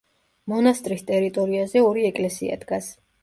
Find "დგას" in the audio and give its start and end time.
2.65-2.89